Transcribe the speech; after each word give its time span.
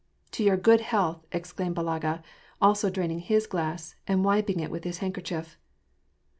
"To 0.31 0.43
your 0.43 0.57
good 0.57 0.81
health!" 0.81 1.27
exclamed 1.31 1.75
Balaga, 1.75 2.23
also 2.59 2.89
draining 2.89 3.19
his 3.19 3.45
glass 3.45 3.93
and 4.07 4.25
wiping 4.25 4.59
it 4.59 4.71
with 4.71 4.83
his 4.83 4.97
handkerchief. 4.97 5.59